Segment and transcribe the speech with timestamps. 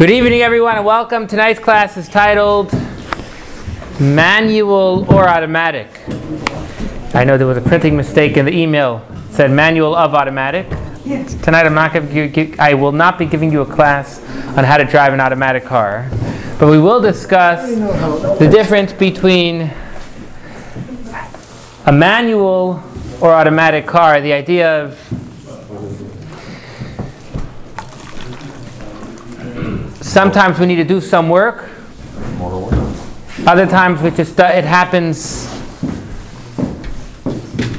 [0.00, 1.26] Good evening, everyone, and welcome.
[1.26, 2.72] Tonight's class is titled
[4.00, 5.88] Manual or Automatic.
[7.14, 9.06] I know there was a printing mistake in the email.
[9.28, 10.70] It said Manual of Automatic.
[11.42, 14.24] Tonight, I'm not you, I will not be giving you a class
[14.56, 16.08] on how to drive an automatic car,
[16.58, 17.68] but we will discuss
[18.38, 19.70] the difference between
[21.84, 22.82] a manual
[23.20, 24.22] or automatic car.
[24.22, 25.19] The idea of
[30.10, 31.68] sometimes we need to do some work.
[33.46, 35.46] Other times we just uh, it happens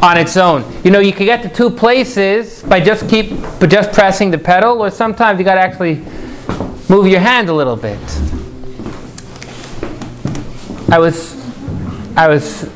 [0.02, 0.66] on its own.
[0.84, 4.38] You know, you can get to two places by just keep by just pressing the
[4.38, 5.95] pedal, or sometimes you got to actually
[6.89, 7.99] move your hand a little bit.
[10.89, 11.36] I was
[12.16, 12.70] I was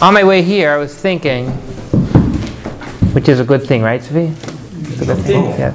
[0.00, 0.72] on my way here.
[0.72, 1.50] I was thinking,
[3.14, 4.32] which is a good thing, right, Sophie?
[4.90, 5.44] It's a good thing.
[5.44, 5.74] Yeah.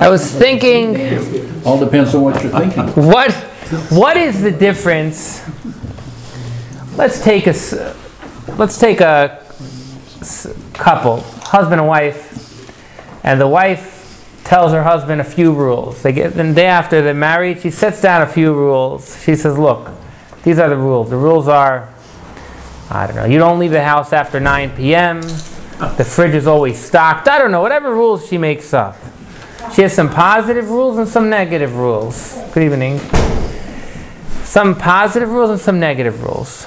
[0.00, 0.96] I was thinking.
[1.64, 2.86] All depends on what you're thinking.
[3.04, 3.32] What,
[3.90, 5.42] what is the difference?
[6.96, 7.74] Let's take a, s-
[8.58, 9.42] let's take a
[10.20, 16.02] s- couple, husband and wife, and the wife tells her husband a few rules.
[16.02, 19.20] They get, the day after they're married, she sets down a few rules.
[19.24, 19.90] She says, "Look,
[20.42, 21.10] these are the rules.
[21.10, 21.92] The rules are,
[22.90, 25.20] I don't know, you don't leave the house after 9 p.m.
[25.22, 27.28] The fridge is always stocked.
[27.28, 28.96] I don't know, whatever rules she makes up."
[29.74, 32.40] She has some positive rules and some negative rules.
[32.52, 32.98] Good evening.
[34.44, 36.66] Some positive rules and some negative rules.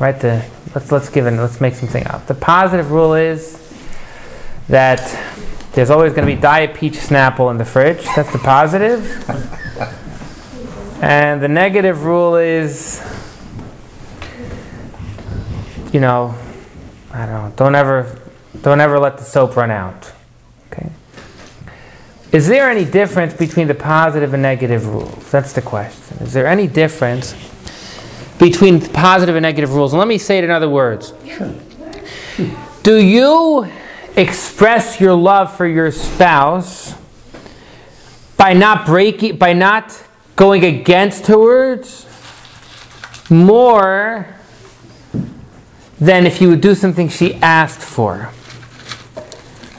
[0.00, 0.18] Right?
[0.18, 1.32] The, let's let's give it.
[1.32, 2.26] Let's make something up.
[2.26, 3.56] The positive rule is
[4.68, 5.00] that
[5.72, 8.04] there's always going to be Diet Peach Snapple in the fridge.
[8.16, 9.04] That's the positive.
[11.00, 13.00] And the negative rule is,
[15.92, 16.34] you know,
[17.12, 17.52] I don't know.
[17.54, 18.20] Don't ever,
[18.62, 20.12] don't ever let the soap run out.
[22.30, 25.30] Is there any difference between the positive and negative rules?
[25.30, 26.18] That's the question.
[26.18, 27.34] Is there any difference
[28.38, 29.92] between the positive and negative rules?
[29.92, 31.14] And let me say it in other words.
[31.26, 31.54] Sure.
[32.82, 33.66] Do you
[34.14, 36.94] express your love for your spouse
[38.36, 40.04] by not breaking by not
[40.36, 42.06] going against her words
[43.30, 44.26] more
[45.98, 48.32] than if you would do something she asked for?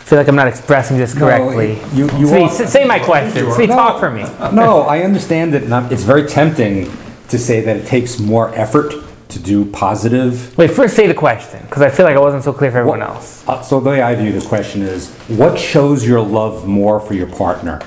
[0.09, 1.77] I feel like I'm not expressing this correctly.
[1.93, 3.45] you- you Svi, are- s- say my question.
[3.45, 4.25] Svi, talk for me.
[4.51, 6.89] No, I understand that not- it's very tempting
[7.27, 8.95] to say that it takes more effort
[9.27, 10.57] to do positive.
[10.57, 13.03] Wait, first say the question, because I feel like I wasn't so clear for everyone
[13.03, 13.43] else.
[13.47, 17.13] Uh, So the way I view the question is, what shows your love more for
[17.13, 17.77] your partner?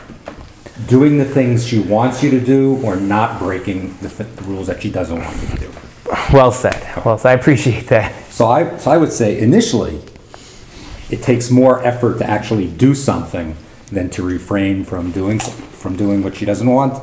[0.86, 4.68] Doing the things she wants you to do or not breaking the, th- the rules
[4.68, 5.70] that she doesn't want you to do?
[6.32, 6.80] Well said.
[7.04, 7.30] Well said.
[7.30, 8.12] I appreciate that.
[8.30, 9.98] So I, so I would say initially,
[11.12, 13.54] it takes more effort to actually do something
[13.92, 16.94] than to refrain from doing, from doing what she doesn't want.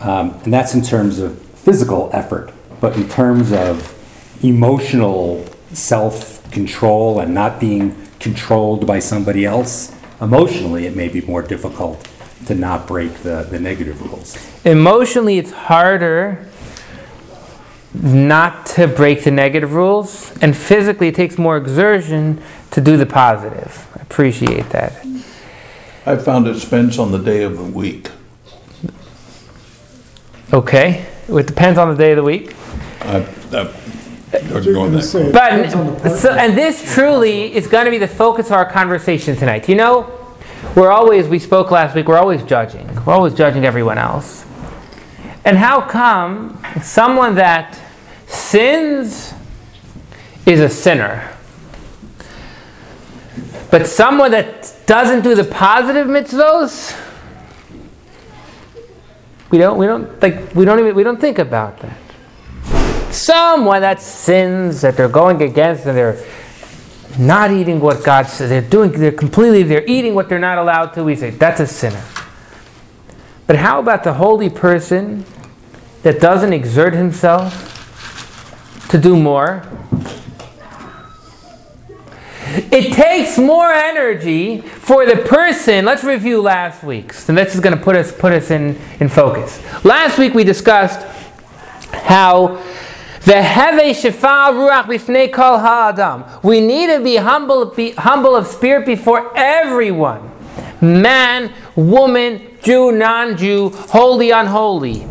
[0.00, 3.98] Um, and that's in terms of physical effort, but in terms of
[4.44, 12.06] emotional self-control and not being controlled by somebody else, emotionally, it may be more difficult
[12.46, 14.36] to not break the, the negative rules.
[14.66, 16.46] Emotionally, it's harder
[17.94, 23.06] not to break the negative rules, and physically, it takes more exertion to do the
[23.06, 23.86] positive.
[23.96, 25.04] I appreciate that.
[26.04, 28.10] I found it depends on the day of the week.
[30.52, 32.54] Okay, it depends on the day of the week.
[33.00, 33.72] I, I,
[34.48, 35.02] doesn't go in that.
[35.02, 38.08] Say, it But depends on the so, and this truly is going to be the
[38.08, 39.68] focus of our conversation tonight.
[39.68, 40.10] You know,
[40.74, 42.08] we're always we spoke last week.
[42.08, 42.86] We're always judging.
[43.04, 44.44] We're always judging everyone else.
[45.44, 47.81] And how come someone that
[48.32, 49.34] sins
[50.46, 51.30] is a sinner,
[53.70, 56.98] but someone that doesn't do the positive mitzvos,
[59.50, 61.98] we don't we don't like we don't even we don't think about that.
[63.12, 66.24] Someone that sins that they're going against and they're
[67.18, 70.94] not eating what God says they're doing they're completely they're eating what they're not allowed
[70.94, 72.02] to we say that's a sinner.
[73.46, 75.26] But how about the holy person
[76.02, 77.71] that doesn't exert himself
[78.92, 79.66] to do more
[82.54, 85.86] it takes more energy for the person.
[85.86, 89.08] Let's review last week's, and this is going to put us put us in, in
[89.08, 89.62] focus.
[89.84, 91.00] Last week we discussed
[91.92, 92.62] how
[93.24, 96.24] the heve shefal ruach b'fnei kol ha'adam.
[96.42, 100.30] We need to be humble, be humble of spirit before everyone,
[100.82, 105.06] man, woman, Jew, non-Jew, holy, unholy.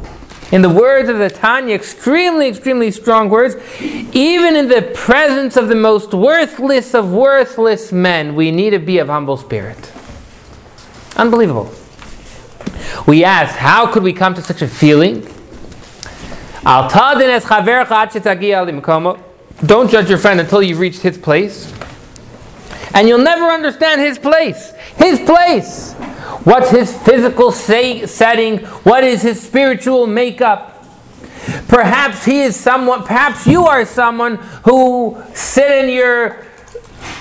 [0.51, 5.69] In the words of the Tanya, extremely, extremely strong words, even in the presence of
[5.69, 9.91] the most worthless of worthless men, we need to be of humble spirit.
[11.15, 11.73] Unbelievable.
[13.07, 15.25] We asked, how could we come to such a feeling?
[19.65, 21.73] Don't judge your friend until you've reached his place.
[22.93, 24.73] And you'll never understand his place.
[24.97, 25.95] His place.
[26.43, 28.59] What's his physical say, setting?
[28.83, 30.85] What is his spiritual makeup?
[31.67, 36.45] Perhaps he is someone, perhaps you are someone who sit in your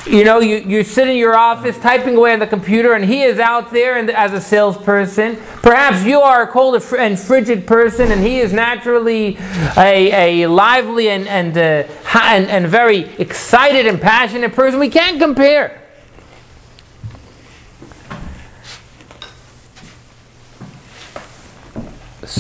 [0.07, 3.23] you know, you, you sit in your office typing away on the computer, and he
[3.23, 5.37] is out there and, as a salesperson.
[5.63, 9.39] Perhaps you are a cold and frigid person, and he is naturally
[9.77, 14.81] a, a lively and, and, uh, and, and very excited and passionate person.
[14.81, 15.81] We can't compare.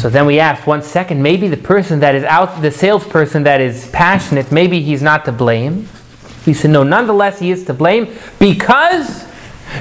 [0.00, 3.60] So then we asked one second, maybe the person that is out, the salesperson that
[3.60, 5.90] is passionate, maybe he's not to blame.
[6.46, 9.26] We said, no, nonetheless, he is to blame because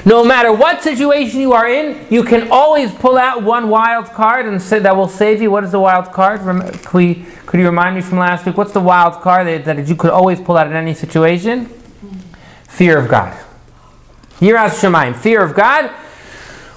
[0.04, 4.44] no matter what situation you are in, you can always pull out one wild card
[4.44, 5.50] and say that will save you.
[5.50, 6.40] What is the wild card?
[6.84, 8.58] Could, we, could you remind me from last week?
[8.58, 11.64] What's the wild card that, that you could always pull out in any situation?
[12.68, 13.32] Fear of God.
[14.38, 15.90] Yiras Shemaim, fear of God.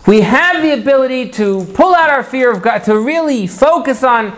[0.06, 4.36] We have the ability to pull out our fear of God, to really focus on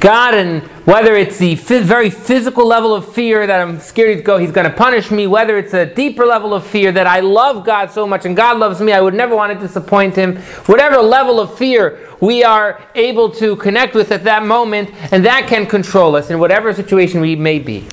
[0.00, 4.38] God and whether it's the very physical level of fear that I'm scared to go,
[4.38, 7.64] he's going to punish me, whether it's a deeper level of fear that I love
[7.64, 10.36] God so much and God loves me, I would never want to disappoint him,
[10.66, 15.46] whatever level of fear we are able to connect with at that moment, and that
[15.46, 17.86] can control us in whatever situation we may be.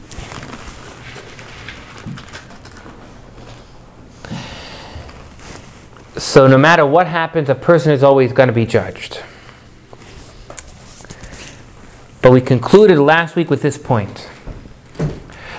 [6.18, 9.22] So, no matter what happens, a person is always going to be judged.
[12.22, 14.30] But we concluded last week with this point.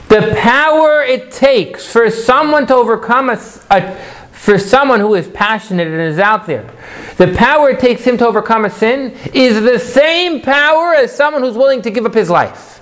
[0.08, 3.38] The power it takes for someone to overcome a,
[3.70, 3.94] a,
[4.32, 6.72] for someone who is passionate and is out there,
[7.18, 11.42] the power it takes him to overcome a sin is the same power as someone
[11.42, 12.80] who's willing to give up his life.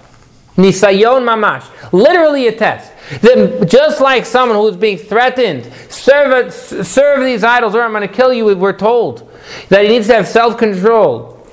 [0.57, 2.93] Nisayon mamash, literally a test.
[3.21, 8.15] Then, just like someone who's being threatened, serve, serve these idols or I'm going to
[8.15, 9.31] kill you, we're told
[9.69, 11.47] that he needs to have self control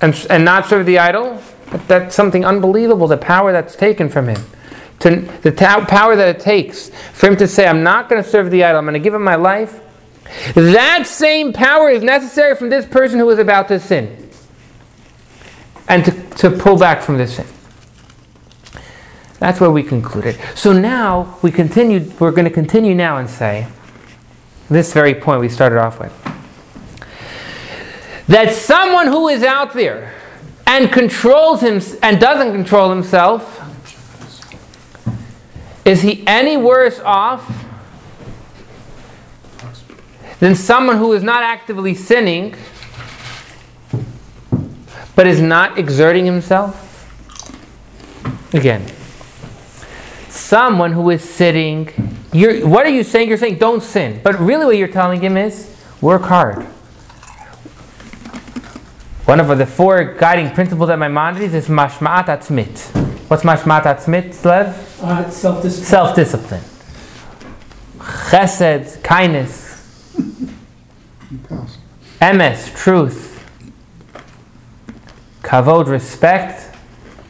[0.00, 1.40] and, and not serve the idol,
[1.70, 4.42] But that's something unbelievable, the power that's taken from him.
[5.00, 8.28] To, the ta- power that it takes for him to say, I'm not going to
[8.28, 9.80] serve the idol, I'm going to give him my life.
[10.54, 14.30] That same power is necessary from this person who is about to sin
[15.88, 17.46] and to, to pull back from this sin.
[19.38, 20.38] That's where we concluded.
[20.54, 23.66] So now we continued, we're going to continue now and say
[24.70, 26.12] this very point we started off with
[28.26, 30.14] that someone who is out there
[30.66, 33.60] and controls him and doesn't control himself
[35.84, 37.66] is he any worse off
[40.40, 42.54] than someone who is not actively sinning
[45.14, 46.80] but is not exerting himself
[48.54, 48.84] again
[50.34, 51.88] someone who is sitting
[52.32, 55.36] you're, what are you saying you're saying don't sin but really what you're telling him
[55.36, 56.66] is work hard
[59.24, 62.78] one of the four guiding principles at Maimonides is mashma'at atzmit.
[63.30, 65.00] What's mashma'at atzmit, Lev?
[65.02, 65.86] Uh, self-discipline.
[65.86, 66.60] Self-discipline.
[67.98, 70.12] Chesed, kindness.
[72.20, 73.42] Emes, truth.
[75.42, 76.76] Kavod, respect.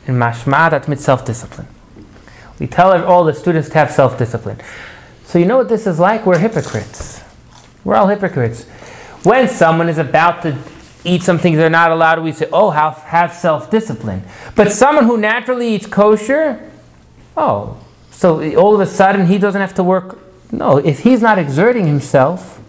[0.08, 1.68] And mashma'at atzmit, self-discipline.
[2.64, 4.58] We tell all the students to have self-discipline.
[5.26, 6.24] So you know what this is like?
[6.24, 7.22] We're hypocrites.
[7.84, 8.64] We're all hypocrites.
[9.22, 10.56] When someone is about to
[11.04, 14.22] eat some things they're not allowed, we say, oh, have, have self discipline.
[14.56, 16.70] But someone who naturally eats kosher,
[17.36, 20.18] oh, so all of a sudden he doesn't have to work.
[20.50, 22.62] No, if he's not exerting himself,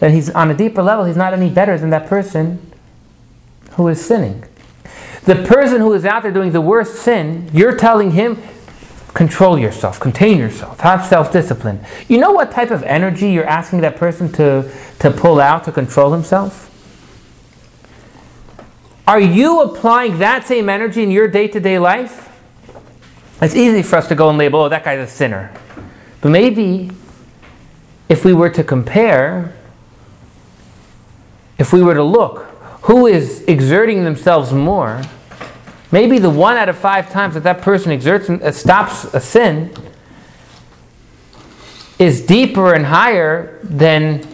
[0.00, 2.70] then he's on a deeper level, he's not any better than that person
[3.70, 4.44] who is sinning.
[5.24, 8.36] The person who is out there doing the worst sin, you're telling him,
[9.14, 11.84] control yourself, contain yourself, have self discipline.
[12.08, 15.72] You know what type of energy you're asking that person to, to pull out to
[15.72, 16.68] control himself?
[19.06, 22.28] Are you applying that same energy in your day to day life?
[23.40, 25.52] It's easy for us to go and label, oh, that guy's a sinner.
[26.20, 26.90] But maybe
[28.08, 29.52] if we were to compare,
[31.58, 32.44] if we were to look,
[32.82, 35.02] who is exerting themselves more,
[35.92, 39.72] maybe the one out of five times that that person exerts uh, stops a sin
[41.98, 44.26] is deeper and higher than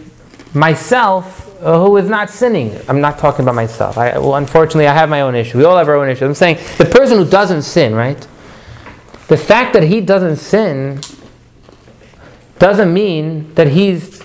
[0.53, 2.79] myself uh, who is not sinning.
[2.87, 3.97] I'm not talking about myself.
[3.97, 5.57] I, well, unfortunately, I have my own issue.
[5.57, 6.23] We all have our own issues.
[6.23, 8.19] I'm saying the person who doesn't sin, right?
[9.27, 11.01] The fact that he doesn't sin
[12.57, 14.23] doesn't mean that he's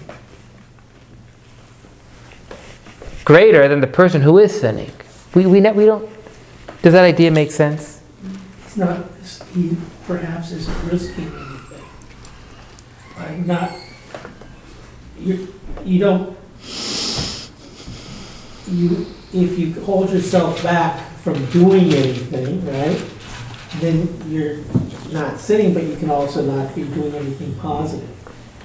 [3.24, 4.92] greater than the person who is sinning.
[5.34, 6.08] We, we, ne- we don't,
[6.84, 8.02] does that idea make sense?
[8.66, 9.06] It's not,
[9.54, 9.74] he
[10.06, 11.82] perhaps isn't risking anything.
[13.16, 13.72] By not,
[15.18, 16.36] you, you don't,
[18.68, 23.02] you, if you hold yourself back from doing anything, right?
[23.80, 24.58] Then you're
[25.10, 28.10] not sinning, but you can also not be doing anything positive.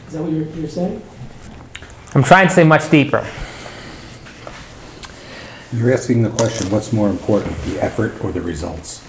[0.08, 1.02] Is that what you're, you're saying?
[2.16, 3.26] I'm trying to say much deeper.
[5.72, 9.06] You're asking the question, what's more important, the effort or the results?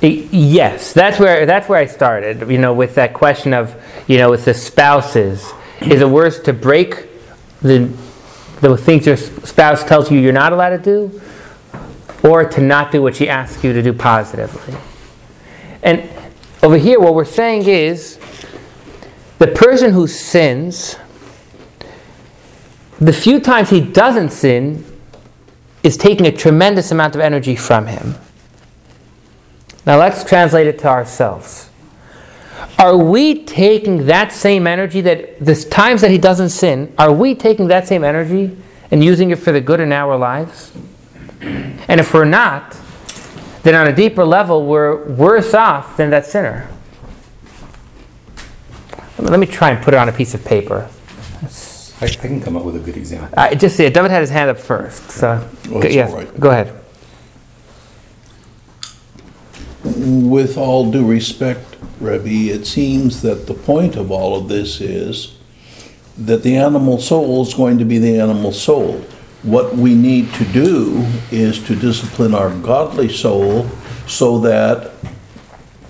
[0.00, 2.50] Yes, that's where that's where I started.
[2.50, 3.74] You know, with that question of
[4.06, 7.06] you know, with the spouses, is it worse to break
[7.62, 7.90] the
[8.60, 11.20] the things your spouse tells you you're not allowed to do,
[12.22, 14.74] or to not do what she asks you to do positively?
[15.82, 16.08] And
[16.62, 18.18] over here, what we're saying is,
[19.38, 20.96] the person who sins,
[23.00, 24.84] the few times he doesn't sin,
[25.84, 28.14] is taking a tremendous amount of energy from him.
[29.86, 31.68] Now let's translate it to ourselves.
[32.78, 37.34] Are we taking that same energy that the times that he doesn't sin, are we
[37.34, 38.56] taking that same energy
[38.90, 40.72] and using it for the good in our lives?
[41.40, 42.76] And if we're not,
[43.62, 46.68] then on a deeper level, we're worse off than that sinner.
[49.18, 50.88] Let me try and put it on a piece of paper.
[52.00, 53.28] I, I can come up with a good example.
[53.38, 55.28] Uh, just see, David had his hand up first, so
[55.68, 56.40] Well, go, that's yes, all right.
[56.40, 56.80] go ahead.
[59.84, 65.36] With all due respect, Rebbe, it seems that the point of all of this is
[66.18, 69.00] that the animal soul is going to be the animal soul.
[69.42, 73.68] What we need to do is to discipline our godly soul
[74.06, 74.92] so that,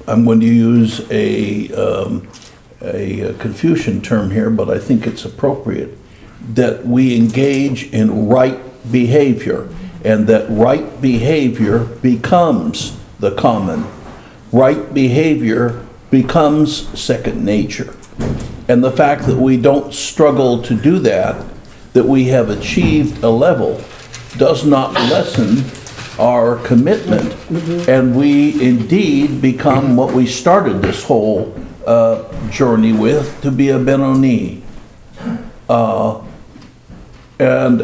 [0.07, 2.29] I'm going to use a, um,
[2.85, 5.97] a uh, Confucian term here, but I think it's appropriate,
[6.55, 8.59] that we engage in right
[8.93, 9.69] behavior,
[10.05, 13.87] and that right behavior becomes the common.
[14.53, 17.95] Right behavior becomes second nature.
[18.69, 21.45] And the fact that we don't struggle to do that,
[21.93, 23.81] that we have achieved a level,
[24.37, 25.65] does not lessen
[26.19, 27.31] our commitment.
[27.33, 27.91] Mm-hmm.
[27.91, 31.55] And we indeed become what we started this whole
[31.87, 34.63] uh, journey with, to be a Beinoni.
[35.69, 36.23] Uh,
[37.39, 37.83] And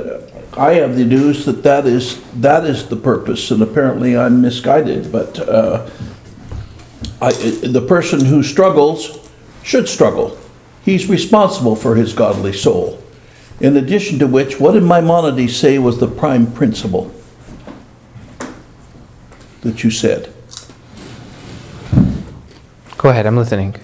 [0.57, 5.39] I have deduced that that is, that is the purpose, and apparently I'm misguided, but
[5.41, 5.91] uh,
[7.21, 9.29] I, the person who struggles
[9.65, 10.39] should struggle.
[10.85, 13.03] He's responsible for his godly soul.
[13.61, 17.11] In addition to which, what did Maimonides say was the prime principle
[19.63, 20.33] that you said?
[23.01, 23.77] Go ahead, I'm listening.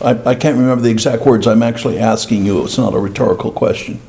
[0.00, 2.64] I, I can't remember the exact words I'm actually asking you.
[2.64, 4.00] It's not a rhetorical question.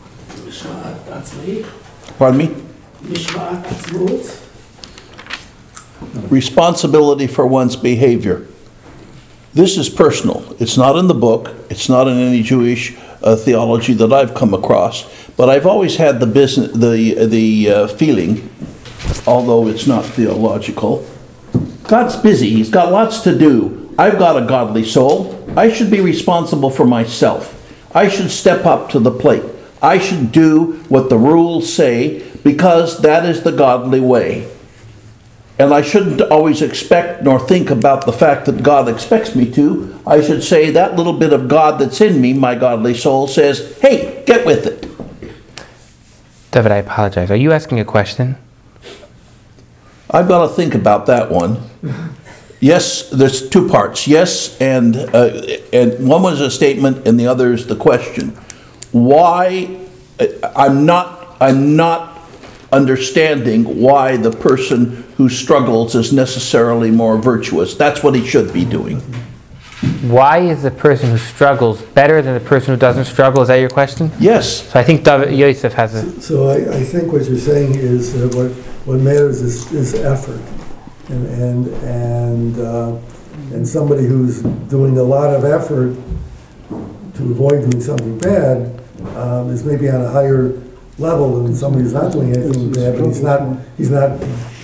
[2.18, 2.56] Pardon me?
[6.32, 8.48] Responsibility for one's behavior.
[9.54, 10.56] This is personal.
[10.60, 11.54] It's not in the book.
[11.70, 15.06] It's not in any Jewish uh, theology that I've come across.
[15.38, 18.50] But I've always had the business, the the uh, feeling,
[19.28, 21.08] although it's not theological.
[21.84, 22.50] God's busy.
[22.50, 23.81] He's got lots to do.
[23.98, 25.44] I've got a godly soul.
[25.56, 27.58] I should be responsible for myself.
[27.94, 29.44] I should step up to the plate.
[29.82, 34.50] I should do what the rules say because that is the godly way.
[35.60, 40.00] And I shouldn't always expect nor think about the fact that God expects me to.
[40.08, 43.78] I should say that little bit of God that's in me, my godly soul, says,
[43.80, 44.82] hey, get with it.
[46.52, 47.30] David, I apologize.
[47.30, 48.38] Are you asking a question?
[50.10, 51.62] I've got to think about that one.
[52.62, 54.08] Yes, there's two parts.
[54.08, 58.30] Yes, and, uh, and one was a statement and the other is the question.
[58.92, 59.80] Why,
[60.56, 62.20] I'm not, I'm not
[62.72, 67.74] understanding why the person who struggles is necessarily more virtuous.
[67.74, 69.02] That's what he should be doing.
[70.04, 73.42] Why is the person who struggles better than the person who doesn't struggle?
[73.42, 74.12] Is that your question?
[74.20, 76.22] Yes, So I think David Yosef has a.
[76.22, 78.52] So I, I think what you're saying is that what,
[78.86, 80.40] what matters is, is effort.
[81.12, 82.98] And, and, and, uh,
[83.54, 85.94] and somebody who's doing a lot of effort
[87.16, 88.80] to avoid doing something bad,
[89.16, 90.58] um, is maybe on a higher
[90.98, 94.20] level than somebody who's not doing anything bad, but he's not, he's not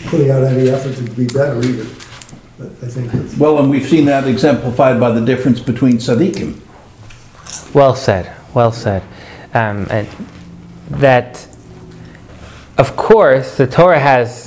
[0.06, 1.86] putting out any effort to be better either.
[2.58, 3.38] But I think it's.
[3.38, 6.60] well, and we've seen that exemplified by the difference between tzaddikim.
[7.74, 8.34] Well said.
[8.54, 9.04] Well said.
[9.54, 10.08] Um, and
[10.89, 11.48] that,
[12.77, 14.47] of course, the Torah has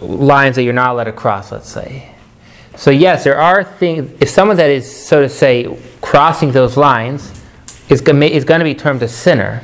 [0.00, 2.10] lines that you're not allowed to cross, let's say.
[2.76, 7.32] So, yes, there are things, if someone that is, so to say, crossing those lines
[7.88, 9.62] is going to be termed a sinner.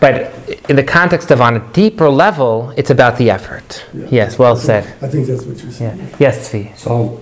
[0.00, 0.32] but
[0.68, 3.84] in the context of on a deeper level, it's about the effort.
[3.94, 4.06] Yeah.
[4.10, 4.84] Yes, well said.
[5.00, 5.78] I think that's what you're Yeah.
[5.96, 6.08] saying.
[6.18, 7.20] Yes, Tzvi, So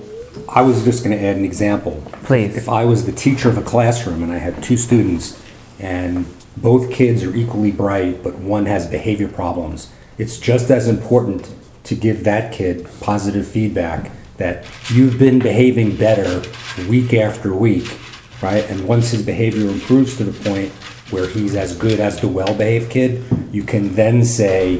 [0.49, 2.03] I was just going to add an example.
[2.25, 2.57] please.
[2.57, 5.41] If I was the teacher of a classroom and I had two students
[5.79, 6.25] and
[6.57, 11.49] both kids are equally bright, but one has behavior problems, it's just as important
[11.91, 16.41] to give that kid positive feedback that you've been behaving better
[16.89, 17.99] week after week,
[18.41, 18.65] right?
[18.71, 20.71] And once his behavior improves to the point
[21.11, 24.77] where he's as good as the well-behaved kid, you can then say,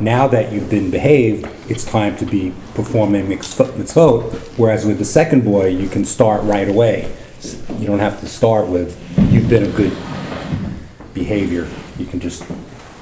[0.00, 3.72] now that you've been behaved, it's time to be performing mitzvot.
[3.72, 7.12] mitzvot." Whereas with the second boy, you can start right away.
[7.78, 8.96] You don't have to start with,
[9.30, 9.92] you've been a good
[11.12, 11.68] behavior.
[11.98, 12.42] You can just,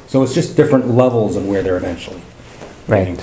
[0.09, 2.23] so it's just different levels of where they're eventually.
[2.89, 3.17] Right.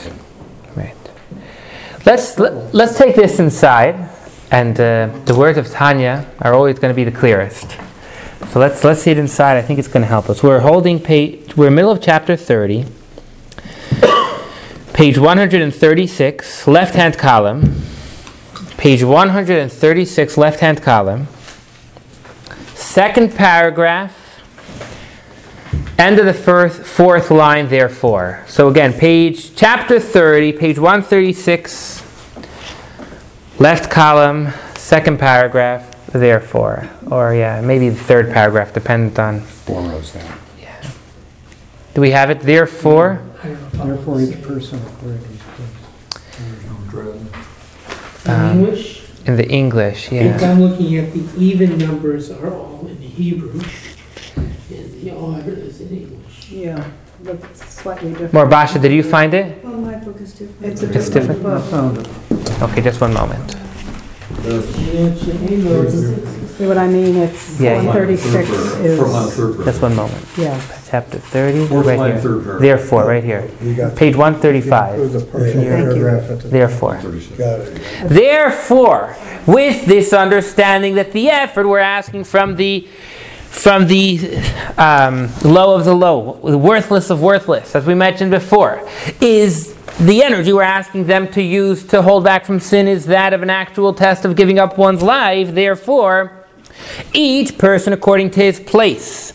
[2.10, 4.10] Let's let, let's take this inside,
[4.50, 7.78] and uh, the words of Tanya are always going to be the clearest.
[8.48, 9.58] So let's let's see it inside.
[9.58, 10.42] I think it's going to help us.
[10.42, 11.56] We're holding page.
[11.56, 12.88] We're middle of chapter thirty,
[14.92, 17.84] page one hundred and thirty-six, left-hand column.
[18.76, 21.28] Page one hundred and thirty-six, left-hand column.
[22.74, 24.16] Second paragraph.
[26.00, 28.44] End of the first, fourth line, therefore.
[28.48, 31.99] So again, page, chapter 30, page 136,
[33.60, 36.90] left column, second paragraph, therefore.
[37.12, 39.42] Or yeah, maybe the third paragraph, dependent on.
[39.42, 40.38] Four rows down.
[40.60, 40.90] Yeah.
[41.94, 42.42] Do we have it?
[42.42, 43.22] Therefore?
[43.44, 45.70] I don't know if I'll Therefore, each person according to his place.
[48.26, 50.52] In Um, English, In the English, if yeah.
[50.52, 53.62] I'm looking at the even numbers are all in Hebrew,
[54.36, 56.50] and the odd is in English.
[56.52, 56.84] Yeah,
[57.24, 58.34] but it's slightly different.
[58.34, 59.64] More Basha, did you find it?
[59.64, 60.66] Well, my book is different.
[60.74, 61.46] It's a It's different different?
[61.46, 61.70] I book.
[61.72, 62.08] found it.
[62.62, 63.52] Okay, just one moment.
[66.58, 67.16] See what I mean?
[67.18, 67.86] It's Yeah, yeah.
[67.86, 70.26] one thirty-six is, Just one moment.
[70.38, 70.60] yeah.
[70.90, 72.20] Chapter 30, Fourth right line, here.
[72.22, 72.62] third paragraph.
[72.62, 73.50] Therefore, right here.
[73.62, 75.14] You got Page 135.
[75.14, 75.70] The partial Thank you.
[75.70, 76.48] paragraph at the.
[76.48, 76.96] Therefore.
[76.96, 77.82] Got it.
[78.10, 82.88] Therefore, with this understanding that the effort we're asking from the
[83.50, 84.20] from the
[84.78, 88.82] um, low of the low, the worthless of worthless, as we mentioned before,
[89.22, 93.34] is the energy we're asking them to use to hold back from sin is that
[93.34, 95.54] of an actual test of giving up one's life.
[95.54, 96.46] Therefore,
[97.14, 99.34] each person according to his place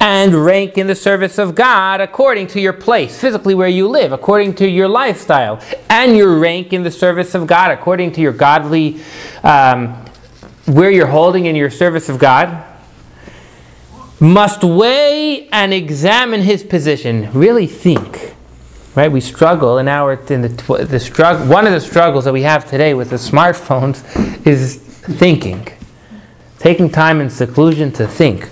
[0.00, 4.10] and rank in the service of God according to your place, physically where you live,
[4.10, 8.32] according to your lifestyle, and your rank in the service of God according to your
[8.32, 9.00] godly,
[9.44, 9.94] um,
[10.66, 12.64] where you're holding in your service of God,
[14.18, 17.32] must weigh and examine his position.
[17.32, 18.29] Really think.
[18.96, 21.46] Right, we struggle in our in the tw- the struggle.
[21.46, 24.02] One of the struggles that we have today with the smartphones
[24.46, 25.68] is thinking,
[26.58, 28.50] taking time in seclusion to think.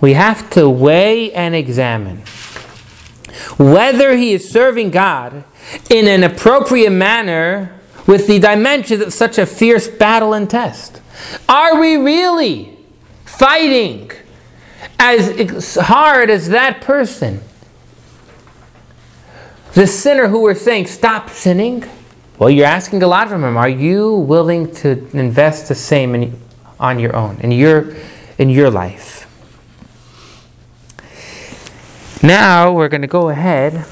[0.00, 2.24] We have to weigh and examine
[3.56, 5.44] whether he is serving God
[5.88, 11.00] in an appropriate manner with the dimensions of such a fierce battle and test.
[11.48, 12.76] Are we really
[13.24, 14.10] fighting
[14.98, 17.42] as hard as that person?
[19.74, 21.84] The sinner who we're saying, stop sinning?
[22.38, 23.56] Well, you're asking a lot from him.
[23.56, 26.38] Are you willing to invest the same in,
[26.78, 27.94] on your own, in your,
[28.36, 29.26] in your life?
[32.22, 33.86] Now we're going to go ahead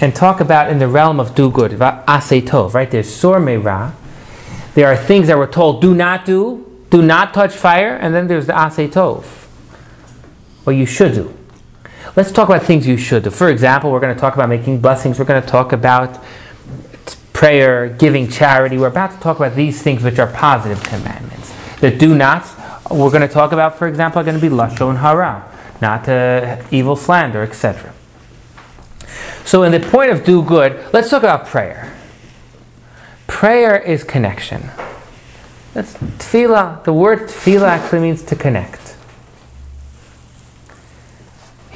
[0.00, 2.90] and talk about in the realm of do good, tov, right?
[2.90, 3.92] There's sur meira.
[4.74, 8.28] There are things that we're told do not do, do not touch fire, and then
[8.28, 9.24] there's the asay tov,
[10.64, 11.37] what you should do.
[12.16, 13.30] Let's talk about things you should do.
[13.30, 15.18] For example, we're going to talk about making blessings.
[15.18, 16.22] We're going to talk about
[17.32, 18.78] prayer, giving charity.
[18.78, 21.54] We're about to talk about these things which are positive commandments.
[21.80, 22.54] The do nots,
[22.90, 25.44] we're going to talk about, for example, are going to be lashon hara,
[25.80, 27.94] not uh, evil slander, etc.
[29.44, 31.94] So, in the point of do good, let's talk about prayer.
[33.28, 34.70] Prayer is connection.
[35.74, 36.82] That's tefillah.
[36.84, 38.87] The word tefillah actually means to connect.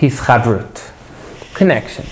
[0.03, 0.91] Hischabrut,
[1.55, 2.05] connection.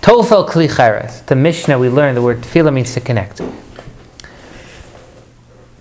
[0.00, 1.26] Tofel kli.
[1.26, 3.40] The Mishnah we learned the word tefillah means to connect.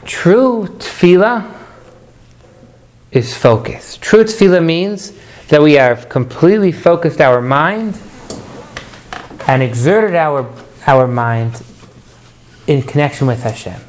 [0.05, 1.51] True tefillah
[3.11, 3.97] is focus.
[3.97, 5.13] True tefillah means
[5.47, 7.99] that we have completely focused our mind
[9.47, 10.47] and exerted our,
[10.85, 11.63] our mind
[12.67, 13.81] in connection with Hashem.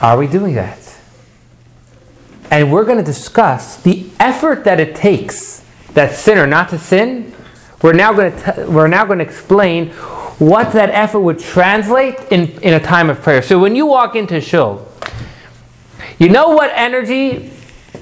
[0.00, 0.80] Are we doing that?
[2.50, 7.34] And we're going to discuss the effort that it takes that sinner not to sin.
[7.82, 9.88] We're now going to we're now going to explain
[10.38, 13.42] what that effort would translate in, in a time of prayer.
[13.42, 14.86] So when you walk into shul,
[16.18, 17.50] you know what energy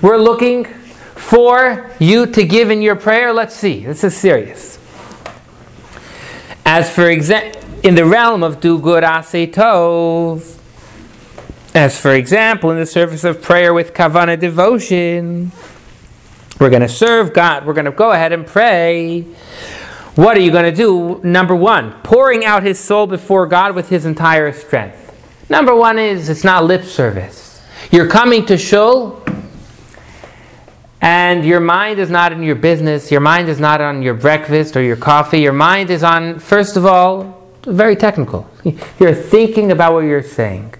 [0.02, 3.32] we're looking for you to give in your prayer?
[3.32, 3.84] Let's see.
[3.84, 4.78] This is serious.
[6.64, 10.58] As for example, in the realm of do good asay tov,
[11.74, 15.52] as for example, in the service of prayer with kavana devotion,
[16.58, 17.66] we're going to serve God.
[17.66, 19.22] We're going to go ahead and pray.
[20.14, 21.20] What are you going to do?
[21.22, 25.04] Number one, pouring out his soul before God with his entire strength.
[25.48, 27.62] Number one is it's not lip service.
[27.92, 29.22] You're coming to shul,
[31.00, 33.10] and your mind is not in your business.
[33.10, 35.40] Your mind is not on your breakfast or your coffee.
[35.40, 38.50] Your mind is on, first of all, very technical.
[38.98, 40.74] You're thinking about what you're saying.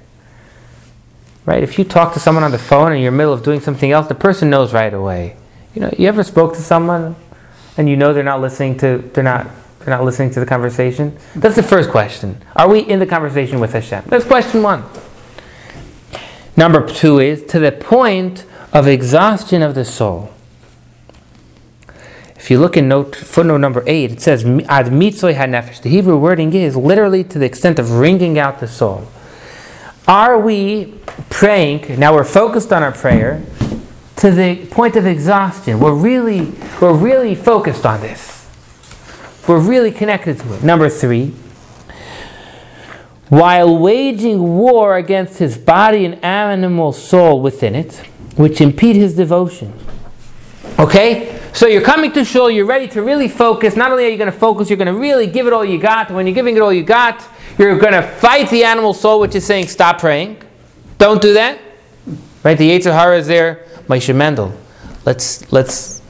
[1.45, 1.63] Right?
[1.63, 3.61] If you talk to someone on the phone and you're in the middle of doing
[3.61, 5.38] something else, the person knows right away.
[5.79, 7.15] You know, you ever spoke to someone
[7.77, 9.47] and you know they're not listening to they're not
[9.79, 11.17] they're not listening to the conversation?
[11.37, 12.43] That's the first question.
[12.57, 14.03] Are we in the conversation with Hashem?
[14.09, 14.83] That's question one.
[16.57, 20.33] Number two is to the point of exhaustion of the soul.
[22.35, 25.81] If you look in note footnote number eight, it says ad mitzoy hanefesh.
[25.81, 29.07] The Hebrew wording is literally to the extent of wringing out the soul.
[30.09, 30.95] Are we
[31.31, 32.01] praying?
[32.01, 33.45] Now we're focused on our prayer
[34.19, 35.81] to the point of exhaustion.
[35.81, 38.47] We're really, we're really focused on this.
[39.47, 40.63] We're really connected to it.
[40.63, 41.35] Number three,
[43.29, 47.97] while waging war against his body and animal soul within it,
[48.37, 49.73] which impede his devotion.
[50.79, 51.41] Okay?
[51.53, 53.77] So you're coming to shul, you're ready to really focus.
[53.77, 55.79] Not only are you going to focus, you're going to really give it all you
[55.79, 56.11] got.
[56.11, 57.25] When you're giving it all you got,
[57.57, 60.43] you're going to fight the animal soul, which is saying, stop praying.
[60.99, 61.59] Don't do that.
[62.43, 62.57] Right?
[62.57, 63.68] The Yetzer Hara is there.
[63.89, 64.53] Moshe Mendel.
[65.05, 66.03] Let's, let's,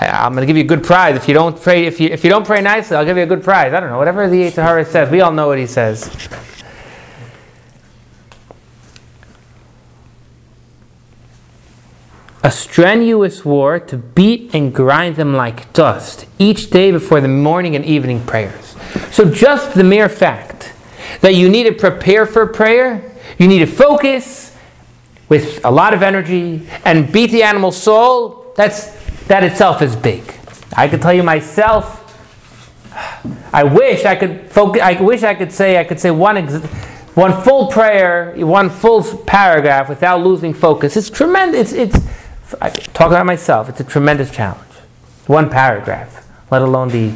[0.00, 1.16] I, I'm going to give you a good prize.
[1.16, 3.26] If you don't pray, if you, if you don't pray nicely, I'll give you a
[3.26, 3.72] good prize.
[3.72, 3.98] I don't know.
[3.98, 5.10] Whatever the Yetzer Hara says.
[5.10, 6.10] We all know what he says.
[12.46, 17.74] a strenuous war to beat and grind them like dust each day before the morning
[17.74, 18.76] and evening prayers.
[19.10, 20.72] So, just the mere fact
[21.22, 23.02] that you need to prepare for prayer,
[23.36, 24.45] you need to focus
[25.28, 28.92] with a lot of energy and beat the animal soul, that's,
[29.26, 30.22] that itself is big.
[30.76, 32.02] I can tell you myself,
[33.52, 36.64] I wish I could focus, I wish I could say, I could say one, ex-
[37.14, 40.96] one full prayer, one full paragraph without losing focus.
[40.96, 41.72] It's tremendous.
[41.72, 42.06] It's, it's
[42.60, 43.68] I talk about myself.
[43.68, 44.62] It's a tremendous challenge.
[45.26, 47.12] One paragraph, let alone the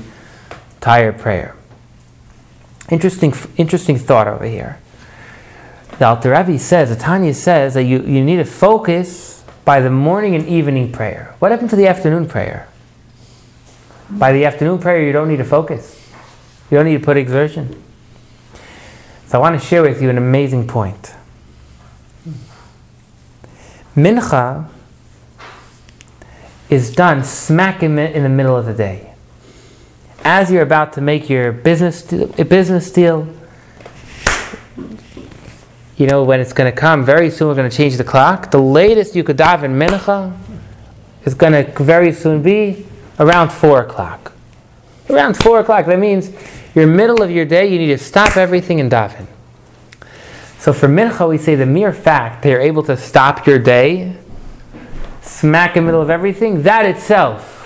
[0.77, 1.55] entire prayer.
[2.91, 4.81] Interesting, interesting thought over here.
[6.01, 9.91] The Alter Rebbe says, the Tanya says that you, you need to focus by the
[9.91, 11.35] morning and evening prayer.
[11.41, 12.67] What happened to the afternoon prayer?
[14.09, 16.01] By the afternoon prayer, you don't need to focus.
[16.71, 17.83] You don't need to put exertion.
[19.27, 21.15] So I want to share with you an amazing point.
[23.95, 24.71] Mincha
[26.71, 29.13] is done smack in, in the middle of the day.
[30.25, 33.29] As you're about to make your business business deal,
[36.01, 37.05] you know when it's going to come.
[37.05, 38.51] Very soon we're going to change the clock.
[38.51, 40.35] The latest you could daven mincha
[41.27, 42.87] is going to very soon be
[43.19, 44.33] around four o'clock.
[45.11, 45.85] Around four o'clock.
[45.85, 46.31] That means
[46.75, 47.71] your middle of your day.
[47.71, 49.27] You need to stop everything and daven.
[50.59, 54.17] So for mincha, we say the mere fact that you're able to stop your day
[55.21, 57.59] smack in the middle of everything, that itself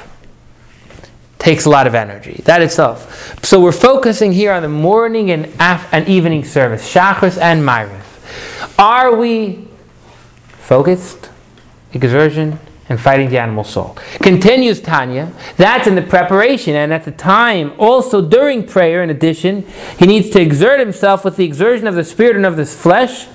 [1.39, 2.41] takes a lot of energy.
[2.47, 3.45] That itself.
[3.45, 8.04] So we're focusing here on the morning and, af- and evening service, Shachris and Maariv.
[8.79, 9.69] Are we
[10.47, 11.31] focused,
[11.93, 12.59] exertion,
[12.89, 13.97] and fighting the animal soul?
[14.21, 15.33] Continues Tanya.
[15.57, 19.67] That's in the preparation, and at the time, also during prayer, in addition,
[19.99, 23.27] he needs to exert himself with the exertion of the spirit and of this flesh,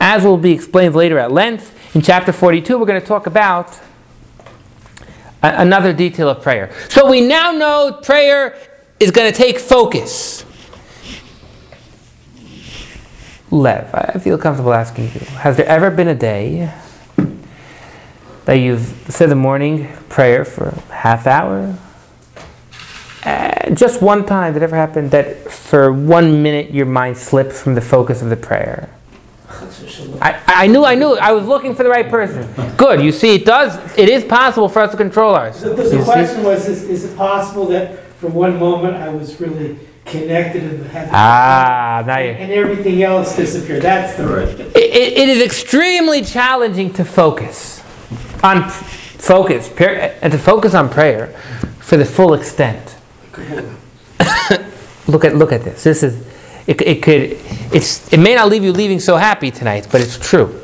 [0.00, 1.72] as will be explained later at length.
[1.94, 3.80] In chapter 42, we're going to talk about
[5.42, 6.72] another detail of prayer.
[6.88, 8.56] So we now know prayer
[8.98, 10.43] is going to take focus.
[13.54, 16.72] Lev, I feel comfortable asking you Has there ever been a day
[18.46, 21.78] that you've said the morning prayer for half hour?
[23.24, 27.52] Uh, just one time did it ever happen that for one minute your mind slipped
[27.52, 28.90] from the focus of the prayer?
[30.20, 32.52] I, I knew, I knew, I was looking for the right person.
[32.76, 35.76] Good, you see, it does, it is possible for us to control ourselves.
[35.76, 36.04] The, You the see?
[36.04, 40.86] question was, is, is it possible that for one moment I was really connected and
[40.86, 42.30] had Ah, now you.
[42.30, 43.82] and everything else disappeared?
[43.82, 44.48] That's the Right.
[44.48, 47.80] It, it, it is extremely challenging to focus
[48.42, 51.28] on focus and to focus on prayer
[51.80, 52.96] for the full extent.
[55.06, 55.82] look at look at this.
[55.84, 56.26] This is
[56.66, 57.38] it, it could
[57.74, 60.60] it's it may not leave you leaving so happy tonight, but it's true.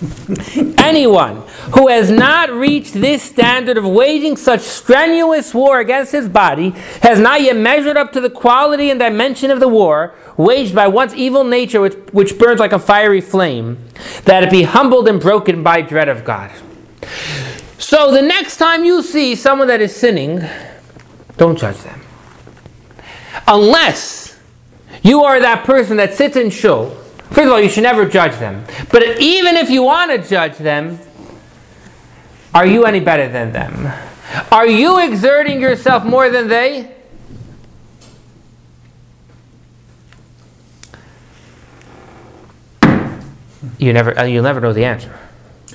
[0.78, 1.42] Anyone
[1.74, 6.70] who has not reached this standard of waging such strenuous war against his body
[7.02, 10.88] has not yet measured up to the quality and dimension of the war waged by
[10.88, 13.78] one's evil nature, which, which burns like a fiery flame,
[14.24, 16.50] that it be humbled and broken by dread of God.
[17.76, 20.40] So the next time you see someone that is sinning,
[21.36, 22.00] don't judge them.
[23.46, 24.38] Unless
[25.02, 26.96] you are that person that sits in shul.
[27.30, 28.64] First of all, you should never judge them.
[28.90, 30.98] But even if you want to judge them,
[32.52, 33.92] are you any better than them?
[34.50, 36.92] Are you exerting yourself more than they?
[43.78, 45.16] You never, uh, you'll never know the answer.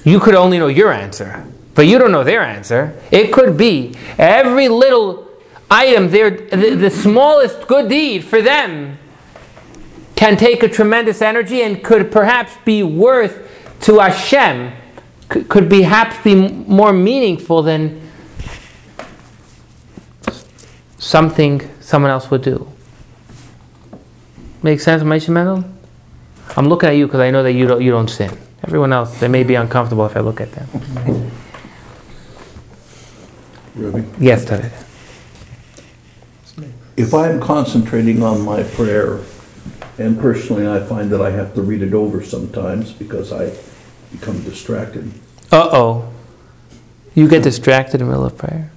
[0.04, 3.02] You could only know your answer, but you don't know their answer.
[3.12, 5.28] It could be every little
[5.72, 9.00] item, the, the smallest good deed for them
[10.16, 13.52] can take a tremendous energy and could perhaps be worth
[13.82, 14.74] to Hashem,
[15.30, 18.02] could, could perhaps be more meaningful than
[20.98, 22.72] something someone else would do.
[24.64, 25.64] Make sense, Maisha Mendel?
[26.58, 28.36] I'm looking at you because I know that you don't, you don't sin.
[28.64, 31.32] Everyone else, they may be uncomfortable if I look at them.
[33.76, 34.06] Rebbe?
[34.20, 34.72] Yes, David.
[36.98, 39.20] If I'm concentrating on my prayer,
[39.98, 43.56] and personally I find that I have to read it over sometimes because I
[44.12, 45.12] become distracted.
[45.52, 46.14] Uh oh.
[47.14, 48.72] You get distracted in the middle of prayer?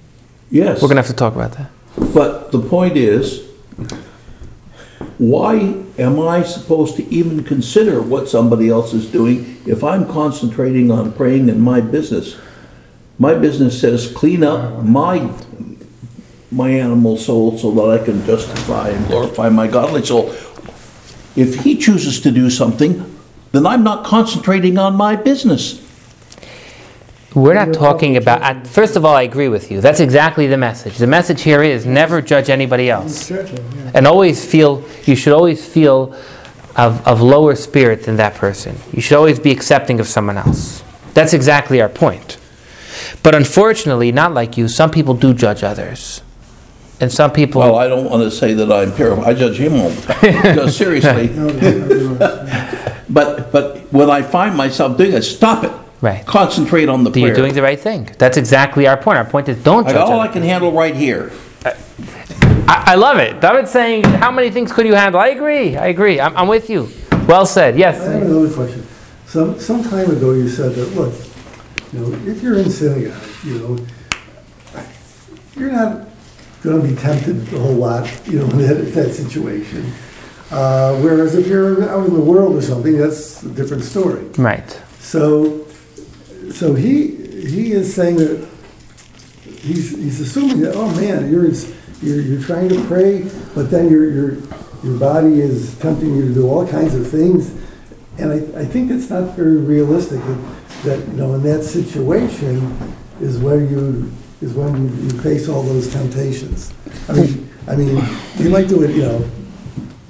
[0.49, 0.81] Yes.
[0.81, 1.69] We're going to have to talk about that.
[2.13, 3.45] But the point is,
[5.17, 10.91] why am I supposed to even consider what somebody else is doing if I'm concentrating
[10.91, 12.37] on praying in my business?
[13.17, 15.29] My business says clean up my
[16.51, 20.33] my animal soul so that I can justify and glorify my godly soul.
[21.39, 23.15] If he chooses to do something,
[23.53, 25.85] then I'm not concentrating on my business.
[27.33, 28.41] We're not talking about.
[28.41, 29.81] uh, First of all, I agree with you.
[29.81, 30.97] That's exactly the message.
[30.97, 33.29] The message here is never judge anybody else,
[33.93, 34.83] and always feel.
[35.05, 36.13] You should always feel
[36.75, 38.75] of, of lower spirit than that person.
[38.91, 40.83] You should always be accepting of someone else.
[41.13, 42.37] That's exactly our point.
[43.21, 44.67] But unfortunately, not like you.
[44.67, 46.21] Some people do judge others,
[46.99, 47.61] and some people.
[47.61, 49.19] Well, I don't want to say that I'm pure.
[49.21, 50.55] I judge him all the time.
[50.55, 51.27] Because seriously,
[53.09, 55.71] but but when I find myself doing it, stop it.
[56.01, 56.25] Right.
[56.25, 57.27] Concentrate on the prayer.
[57.27, 58.09] You're doing the right thing.
[58.17, 59.17] That's exactly our point.
[59.17, 59.95] Our point is don't I judge.
[59.95, 60.33] got all I others.
[60.33, 61.31] can handle right here.
[61.65, 63.41] I, I love it.
[63.41, 65.19] David's saying, how many things could you handle?
[65.19, 65.75] I agree.
[65.75, 66.21] I agree.
[66.21, 66.89] I'm, I'm with you.
[67.27, 67.77] Well said.
[67.77, 67.99] Yes.
[67.99, 68.85] I have another question.
[69.25, 71.13] Some, some time ago, you said that, look,
[71.91, 73.85] you know, if you're in synagogue, you know,
[75.55, 76.08] you're not
[76.63, 79.91] gonna be tempted a whole lot, you know, in that, that situation.
[80.51, 84.25] Uh, whereas if you're out in the world or something, that's a different story.
[84.37, 84.69] Right.
[84.99, 85.65] So,
[86.51, 87.15] so he,
[87.47, 88.47] he is saying that,
[89.43, 91.45] he's, he's assuming that, oh man, you're,
[92.01, 94.37] you're, you're trying to pray, but then your, your,
[94.83, 97.51] your body is tempting you to do all kinds of things.
[98.17, 102.95] And I, I think it's not very realistic that, that, you know, in that situation
[103.21, 104.11] is where you,
[104.41, 106.73] is when you, you face all those temptations.
[107.07, 108.01] I mean, I mean,
[108.37, 109.19] you might do it, you know,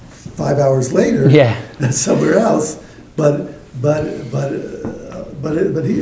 [0.10, 1.60] five hours later Yeah.
[1.92, 2.84] somewhere else.
[3.16, 6.00] But but but uh, but it, but he,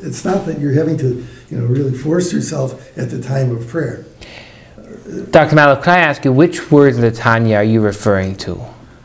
[0.00, 3.66] it's not that you're having to you know really force yourself at the time of
[3.68, 4.04] prayer.
[5.30, 5.54] Dr.
[5.54, 8.60] Malak, can I ask you, which words in the Tanya are you referring to?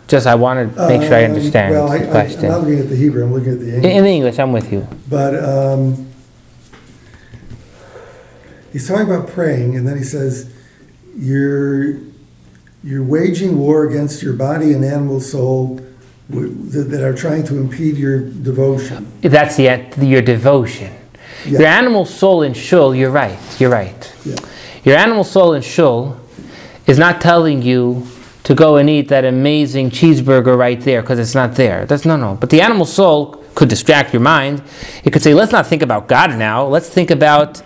[0.08, 2.50] Just, I want to make sure I Um, understand Well, I, the I, I'm question.
[2.50, 3.24] not looking at the Hebrew.
[3.24, 3.94] I'm looking at the In, English.
[3.96, 4.86] in the English, I'm with you.
[5.10, 6.10] But um,
[8.74, 10.52] he's talking about praying, and then he says,
[11.18, 12.00] "You're
[12.84, 15.80] you're waging war against your body and animal soul
[16.30, 20.94] w- that, are trying to impede your devotion." That's the your devotion.
[21.46, 21.60] Yeah.
[21.60, 23.40] Your animal soul in shul, you're right.
[23.60, 24.16] You're right.
[24.26, 24.36] Yeah.
[24.84, 26.18] Your animal soul in shul
[26.88, 28.06] is not telling you
[28.44, 31.86] to go and eat that amazing cheeseburger right there because it's not there.
[31.86, 32.36] That's no, no.
[32.40, 34.62] But the animal soul could distract your mind.
[35.04, 36.66] It could say, let's not think about God now.
[36.66, 37.62] Let's think about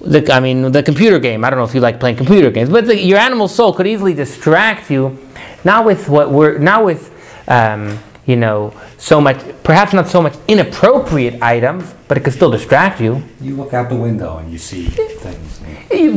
[0.00, 1.44] the, I mean, the computer game.
[1.44, 3.86] I don't know if you like playing computer games, but the, your animal soul could
[3.86, 5.18] easily distract you,
[5.64, 7.10] not with what we're, not with,
[7.48, 12.50] um, you know, so much, perhaps not so much inappropriate items, but it could still
[12.50, 13.22] distract you.
[13.40, 15.60] You look out the window and you see things.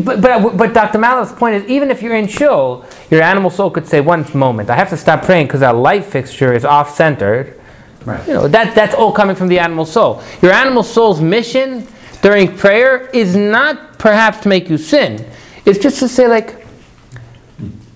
[0.05, 0.99] But, but, but Dr.
[0.99, 4.69] Mallo's point is, even if you're in shul, your animal soul could say, one moment,
[4.69, 7.59] I have to stop praying because that light fixture is off-centered.
[8.05, 8.25] Right.
[8.27, 10.21] You know, that, that's all coming from the animal soul.
[10.41, 11.87] Your animal soul's mission
[12.25, 15.23] during prayer is not perhaps to make you sin.
[15.63, 16.65] It's just to say, like,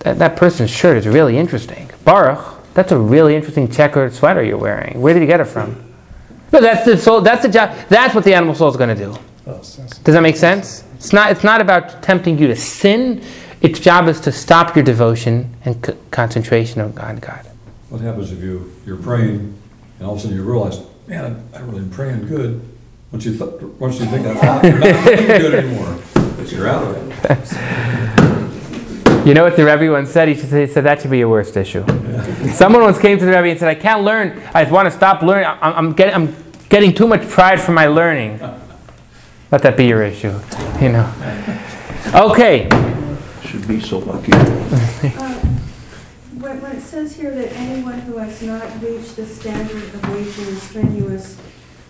[0.01, 1.89] that, that person's shirt is really interesting.
[2.05, 2.39] Baruch,
[2.75, 5.01] that's a really interesting checkered sweater you're wearing.
[5.01, 5.83] Where did you get it from?
[6.53, 7.21] No, that's the soul.
[7.21, 7.75] That's the job.
[7.89, 9.17] That's what the animal soul is going to do.
[9.47, 10.83] Does that make sense?
[10.97, 11.31] It's not.
[11.31, 13.23] It's not about tempting you to sin.
[13.61, 17.19] Its job is to stop your devotion and c- concentration on God.
[17.19, 17.47] God.
[17.89, 19.59] What happens if you, you're praying
[19.97, 22.63] and all of a sudden you realize, man, I really am praying good.
[23.11, 26.67] Once you, th- once you think that's thought, you're not praying good anymore, but you're
[26.67, 28.19] out of it.
[29.25, 30.29] You know what the Rebbe once said?
[30.29, 31.83] He should say, said that should be your worst issue.
[32.53, 34.41] Someone once came to the Rebbe and said, "I can't learn.
[34.55, 35.45] I want to stop learning.
[35.45, 36.35] I'm, I'm, getting, I'm
[36.69, 38.39] getting too much pride from my learning."
[39.51, 40.33] Let that be your issue.
[40.81, 41.13] You know.
[42.15, 42.69] Okay.
[43.43, 44.31] Should be so lucky.
[44.31, 44.39] Um,
[46.39, 50.55] when, when it says here that anyone who has not reached the standard of waging
[50.55, 51.37] strenuous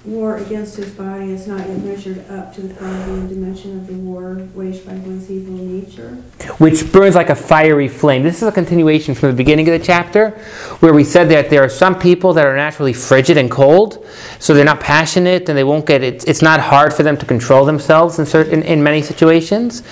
[0.06, 3.86] war against his body is not yet measured up to the quality and dimension of
[3.86, 6.12] the war waged by one's evil nature.
[6.58, 8.24] which burns like a fiery flame.
[8.24, 10.32] This is a continuation from the beginning of the chapter,
[10.80, 14.06] where we said that there are some people that are naturally frigid and cold,
[14.40, 16.28] so they're not passionate and they won't get it.
[16.28, 19.84] It's not hard for them to control themselves in certain in many situations.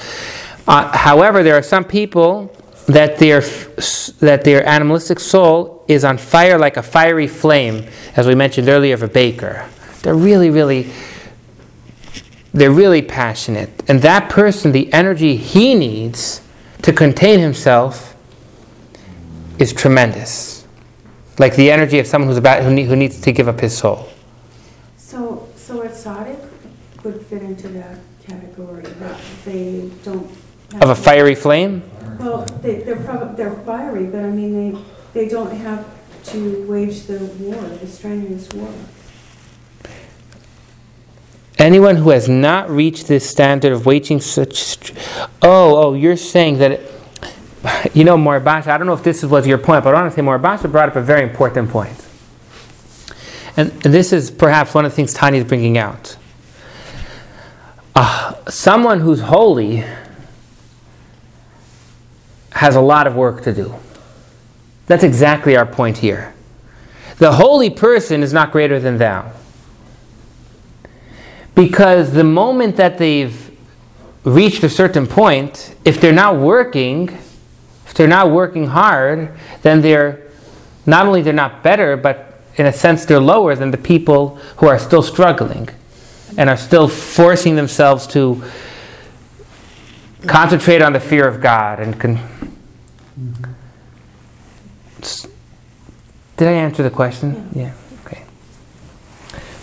[0.67, 2.54] Uh, however, there are some people
[2.88, 3.41] that their
[4.22, 8.93] that their animalistic soul is on fire like a fiery flame, as we mentioned earlier
[8.93, 9.70] of a baker.
[10.08, 10.89] They're really, really
[12.54, 13.70] they're really passionate.
[13.89, 16.39] And that person, the energy he needs
[16.84, 18.15] to contain himself
[19.60, 20.65] is tremendous.
[21.39, 23.78] Like the energy of someone who's about who, need, who needs to give up his
[23.78, 24.08] soul.
[24.96, 26.39] So, so a tzaddik
[27.04, 30.32] would fit into that category, that they don't.
[30.72, 31.84] have- Of a fiery flame?
[32.17, 35.86] Well, they, they're probably, they're fiery, but I mean, they, they don't have
[36.28, 38.72] to wage the war, the strenuous war.
[41.60, 44.93] Anyone who has not reached this standard of waging such.
[45.41, 46.72] Oh, oh, you're saying that.
[46.72, 46.93] It,
[47.93, 50.89] you know, Morabasha, I don't know if this was your point, but say Morabasha brought
[50.89, 52.08] up a very important point.
[53.58, 56.15] And, and this is perhaps one of the things Tanya is bringing out.
[57.96, 59.84] Uh, someone who's holy
[62.52, 63.74] has a lot of work to do.
[64.86, 66.34] That's exactly our point here.
[67.17, 69.32] The holy person is not greater than thou.
[71.58, 73.50] Because the moment that they've
[74.24, 77.10] reached a certain point, if they're not working,
[77.88, 80.22] if they're not working hard, then they're
[80.86, 84.67] not only they're not better, but in a sense they're lower than the people who
[84.67, 85.67] are still struggling
[86.38, 88.43] and are still forcing themselves to
[90.28, 92.20] concentrate on the fear of God and con-
[96.38, 97.50] Did I answer the question?
[97.56, 97.74] Yeah.
[98.06, 98.24] Okay.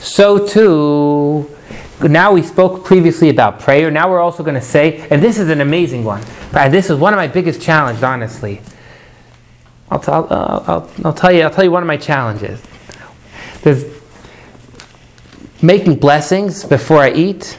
[0.00, 1.53] So too
[2.02, 3.90] now we spoke previously about prayer.
[3.90, 6.22] Now we're also going to say, and this is an amazing one.
[6.52, 8.60] This is one of my biggest challenges, honestly.
[9.90, 11.42] I'll, t- I'll, uh, I'll, I'll tell you.
[11.42, 12.60] I'll tell you one of my challenges.
[13.62, 13.84] There's
[15.62, 17.58] making blessings before I eat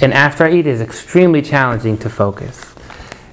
[0.00, 2.74] and after I eat is extremely challenging to focus.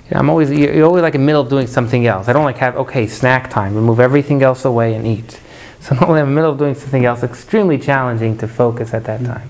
[0.09, 2.27] You know, I'm always you're always like in the middle of doing something else.
[2.27, 3.75] I don't like have okay snack time.
[3.75, 5.39] Remove everything else away and eat.
[5.81, 7.23] So I'm in the middle of doing something else.
[7.23, 9.49] Extremely challenging to focus at that time.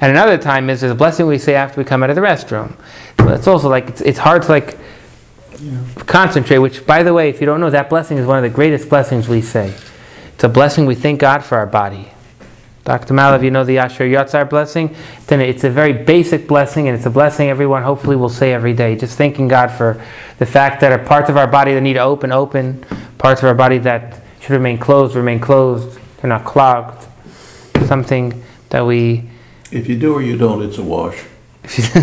[0.00, 2.22] And another time is there's a blessing we say after we come out of the
[2.22, 2.76] restroom.
[3.18, 4.78] So it's also like it's, it's hard to like
[6.06, 6.58] concentrate.
[6.58, 8.88] Which, by the way, if you don't know, that blessing is one of the greatest
[8.88, 9.74] blessings we say.
[10.34, 12.12] It's a blessing we thank God for our body.
[12.84, 13.12] Dr.
[13.12, 14.94] Malav, you know the Asher Yatzar blessing?
[15.26, 18.72] Then it's a very basic blessing, and it's a blessing everyone hopefully will say every
[18.72, 18.96] day.
[18.96, 20.02] Just thanking God for
[20.38, 22.82] the fact that are parts of our body that need to open, open.
[23.18, 25.98] Parts of our body that should remain closed, remain closed.
[26.16, 27.06] They're not clogged.
[27.84, 29.28] Something that we
[29.70, 31.22] If you do or you don't, it's a wash.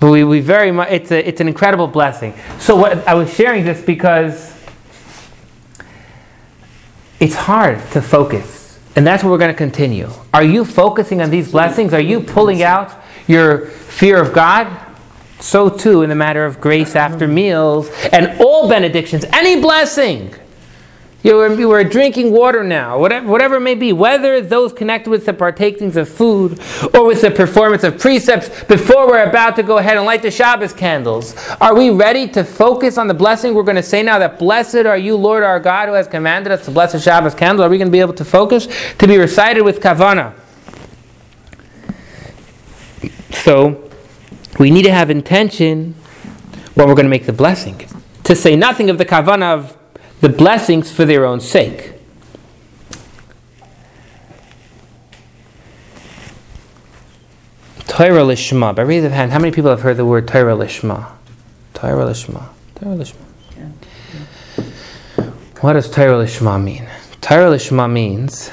[0.00, 2.34] but we, we very much it's a, it's an incredible blessing.
[2.58, 4.52] So what i was sharing this because
[7.20, 10.10] it's hard to focus and that's what we're going to continue.
[10.32, 11.92] Are you focusing on these blessings?
[11.92, 12.94] Are you pulling out
[13.26, 14.68] your fear of god?
[15.40, 19.24] So too in the matter of grace after meals and all benedictions.
[19.32, 20.34] Any blessing
[21.24, 25.08] you are, you are drinking water now, whatever, whatever it may be, whether those connected
[25.08, 26.60] with the partakings of food
[26.94, 30.30] or with the performance of precepts before we're about to go ahead and light the
[30.30, 31.34] Shabbos candles.
[31.62, 34.84] Are we ready to focus on the blessing we're going to say now that blessed
[34.84, 37.64] are you, Lord our God, who has commanded us to bless the Shabbos candle?
[37.64, 38.68] Are we going to be able to focus?
[38.98, 40.34] To be recited with kavana.
[43.30, 43.90] So,
[44.58, 45.94] we need to have intention
[46.74, 47.88] when we're going to make the blessing.
[48.24, 49.78] To say nothing of the kavana of
[50.24, 51.92] the blessings for their own sake.
[57.86, 58.74] Torah lishma.
[58.74, 61.10] By raise of hand, how many people have heard the word Torah lishma?
[61.74, 62.48] Torah lishma.
[62.74, 63.20] Torah lishma.
[65.60, 66.88] What does Torah lishma mean?
[67.20, 68.50] Torah lishma means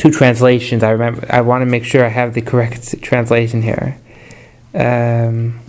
[0.00, 0.82] two translations.
[0.82, 1.26] I remember.
[1.28, 3.98] I want to make sure I have the correct translation here.
[4.74, 5.60] Um.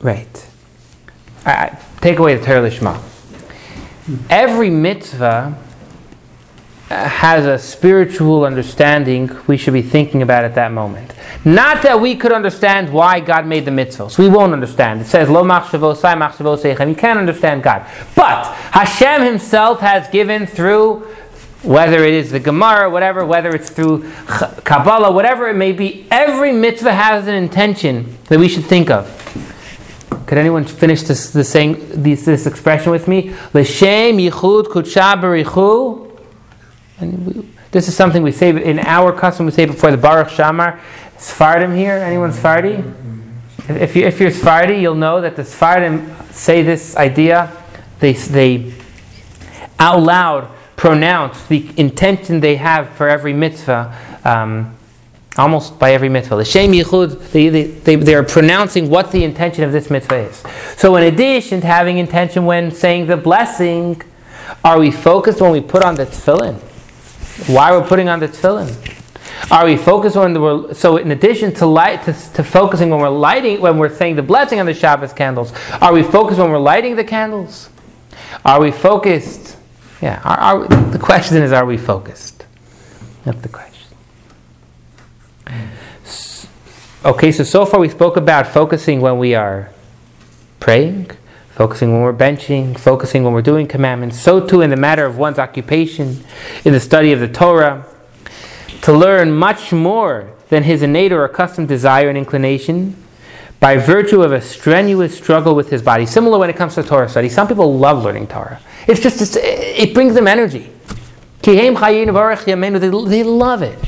[0.00, 0.48] Right.
[1.46, 2.98] I, I- take away the Torah Lishma.
[4.30, 5.56] Every mitzvah
[6.90, 11.14] has a spiritual understanding we should be thinking about at that moment.
[11.44, 14.18] Not that we could understand why God made the mitzvahs.
[14.18, 15.00] We won't understand.
[15.00, 16.84] It says, Lo machshavo sai.
[16.86, 17.86] You can't understand God.
[18.16, 21.06] But Hashem Himself has given through,
[21.62, 24.10] whether it is the Gemara, whatever, whether it's through
[24.64, 29.16] Kabbalah, whatever it may be, every mitzvah has an intention that we should think of.
[30.26, 33.30] Could anyone finish this, this saying this, this expression with me?
[33.52, 35.99] L'shem yichud kudsha berichu.
[37.00, 39.46] And we, this is something we say in our custom.
[39.46, 40.80] We say before the Baruch She'amar.
[41.18, 41.94] Sephardim here.
[41.94, 42.82] Anyone Sephardi?
[43.68, 47.56] If, you if you're Sephardi, you'll know that the Sephardim say this idea.
[48.00, 48.72] They they
[49.78, 53.94] out loud pronounce the intention they have for every mitzvah.
[54.24, 54.76] Um,
[55.36, 56.36] almost by every mitzvah.
[56.36, 60.42] The Shem Yichud, they, they, they are pronouncing what the intention of this mitzvah is.
[60.76, 64.02] So, in addition to having intention when saying the blessing,
[64.64, 66.60] are we focused when we put on the tefillin?
[67.46, 68.96] Why we're putting on the tefillin?
[69.50, 70.96] Are we focused when we're so?
[70.96, 74.60] In addition to light to, to focusing when we're lighting when we're saying the blessing
[74.60, 77.70] on the Shabbos candles, are we focused when we're lighting the candles?
[78.44, 79.56] Are we focused?
[80.00, 80.20] Yeah.
[80.24, 82.46] Are, are, the question is, are we focused?
[83.24, 83.70] That's the question.
[87.04, 89.70] Okay, so so far we spoke about focusing when we are
[90.60, 91.10] praying,
[91.60, 94.18] focusing when we're benching, focusing when we're doing commandments.
[94.18, 96.24] So too in the matter of one's occupation,
[96.64, 97.84] in the study of the Torah,
[98.80, 102.96] to learn much more than his innate or accustomed desire and inclination
[103.60, 106.06] by virtue of a strenuous struggle with his body.
[106.06, 107.28] Similar when it comes to Torah study.
[107.28, 108.58] Some people love learning Torah.
[108.86, 110.70] It's just, it's, it brings them energy.
[111.42, 113.78] They love it.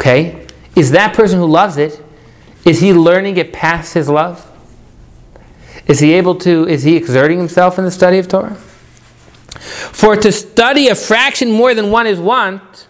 [0.00, 0.44] Okay?
[0.74, 2.02] Is that person who loves it,
[2.64, 4.45] is he learning it past his love?
[5.86, 8.54] Is he able to, is he exerting himself in the study of Torah?
[8.54, 12.88] For to study a fraction more than one is want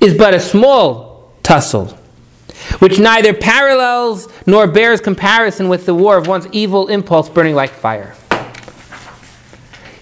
[0.00, 1.98] is but a small tussle,
[2.78, 7.70] which neither parallels nor bears comparison with the war of one's evil impulse burning like
[7.70, 8.16] fire.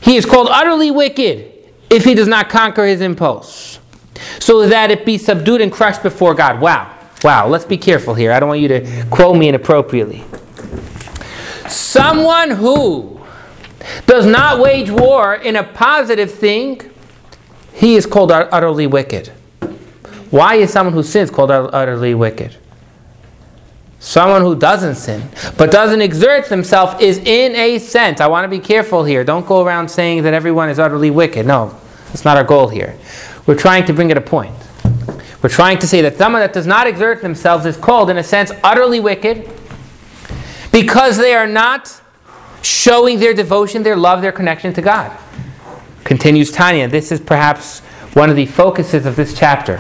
[0.00, 1.52] He is called utterly wicked
[1.90, 3.80] if he does not conquer his impulse,
[4.38, 6.60] so that it be subdued and crushed before God.
[6.60, 6.94] Wow,
[7.24, 8.32] wow, let's be careful here.
[8.32, 10.24] I don't want you to quote me inappropriately.
[11.70, 13.20] Someone who
[14.06, 16.80] does not wage war in a positive thing,
[17.72, 19.28] he is called utterly wicked.
[20.30, 22.56] Why is someone who sins called utterly wicked?
[24.00, 28.20] Someone who doesn't sin, but doesn't exert himself, is in a sense.
[28.20, 29.24] I want to be careful here.
[29.24, 31.46] Don't go around saying that everyone is utterly wicked.
[31.46, 32.96] No, that's not our goal here.
[33.46, 34.54] We're trying to bring it a point.
[35.42, 38.24] We're trying to say that someone that does not exert themselves is called, in a
[38.24, 39.48] sense, utterly wicked
[40.72, 42.00] because they are not
[42.62, 45.16] showing their devotion, their love, their connection to God.
[46.04, 46.88] Continues Tanya.
[46.88, 47.80] This is perhaps
[48.14, 49.78] one of the focuses of this chapter.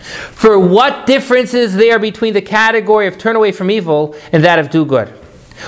[0.00, 4.58] For what difference is there between the category of turn away from evil and that
[4.58, 5.12] of do good?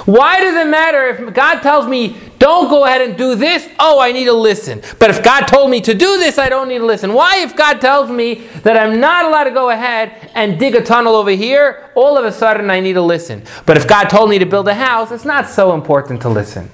[0.05, 3.69] Why does it matter if God tells me, don't go ahead and do this?
[3.79, 4.83] Oh, I need to listen.
[4.99, 7.13] But if God told me to do this, I don't need to listen.
[7.13, 10.83] Why, if God tells me that I'm not allowed to go ahead and dig a
[10.83, 13.45] tunnel over here, all of a sudden I need to listen?
[13.65, 16.71] But if God told me to build a house, it's not so important to listen.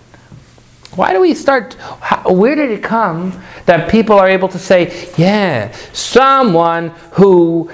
[0.95, 1.75] Why do we start?
[2.25, 7.71] Where did it come that people are able to say, yeah, someone who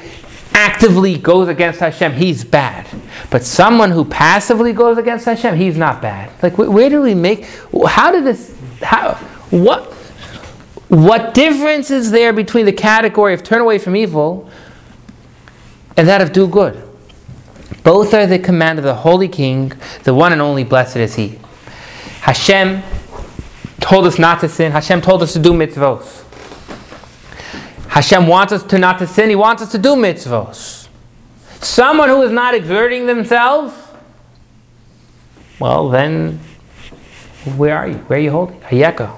[0.55, 2.87] actively goes against Hashem, he's bad.
[3.31, 6.31] But someone who passively goes against Hashem, he's not bad.
[6.43, 7.45] Like, wh- where do we make,
[7.87, 9.15] how did this, how,
[9.51, 9.93] what,
[10.89, 14.49] what difference is there between the category of turn away from evil
[15.97, 16.83] and that of do good?
[17.83, 19.73] Both are the command of the Holy King,
[20.05, 21.39] the one and only blessed is He.
[22.21, 22.83] Hashem
[23.81, 24.73] told us not to sin.
[24.73, 26.25] Hashem told us to do mitzvos.
[27.95, 29.29] Hashem wants us to not to sin.
[29.31, 30.89] He wants us to do mitzvos.
[31.61, 33.73] Someone who is not exerting themselves,
[35.61, 36.41] well, then,
[37.57, 37.99] where are you?
[37.99, 38.61] Where are you holding?
[38.63, 39.17] Ayeka.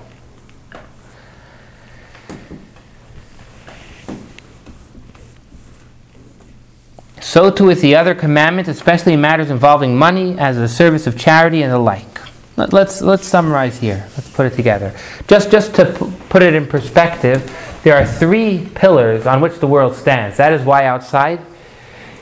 [7.22, 11.18] So too with the other commandments, especially in matters involving money, as the service of
[11.18, 12.15] charity and the like.
[12.56, 14.06] Let- Let's, let's summarize here.
[14.16, 14.94] Let's put it together.
[15.28, 17.50] Just, just to p- put it in perspective,
[17.84, 20.36] there are three pillars on which the world stands.
[20.38, 21.40] That is why outside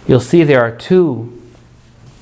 [0.07, 1.41] you'll see there are two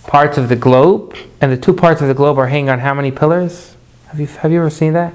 [0.06, 2.92] parts of the globe, and the two parts of the globe are hanging on how
[2.94, 3.76] many pillars?
[4.08, 5.14] Have you, have you ever seen that?